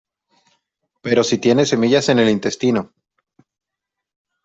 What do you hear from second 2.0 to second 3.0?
en el intestino